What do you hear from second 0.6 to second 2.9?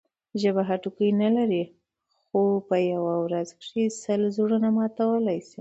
هډوکی نه لري؛ خو په